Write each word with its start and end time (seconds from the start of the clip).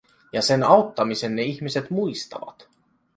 Ja 0.31 0.41
sen 0.41 0.63
auttamisen 0.63 1.35
ne 1.35 1.43
ihmiset 1.43 1.89
muistavat. 1.91 2.67